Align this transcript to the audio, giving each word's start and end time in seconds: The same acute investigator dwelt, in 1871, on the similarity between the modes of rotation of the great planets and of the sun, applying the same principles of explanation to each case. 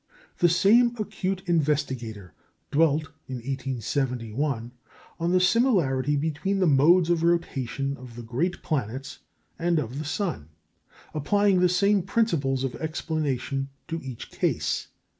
The 0.39 0.49
same 0.49 0.95
acute 0.97 1.43
investigator 1.45 2.33
dwelt, 2.71 3.11
in 3.27 3.35
1871, 3.35 4.71
on 5.19 5.31
the 5.31 5.39
similarity 5.39 6.15
between 6.15 6.57
the 6.57 6.65
modes 6.65 7.11
of 7.11 7.21
rotation 7.21 7.95
of 7.97 8.15
the 8.15 8.23
great 8.23 8.63
planets 8.63 9.19
and 9.59 9.77
of 9.77 9.99
the 9.99 10.05
sun, 10.05 10.49
applying 11.13 11.59
the 11.59 11.69
same 11.69 12.01
principles 12.01 12.63
of 12.63 12.73
explanation 12.77 13.69
to 13.89 14.01
each 14.01 14.31
case. 14.31 14.87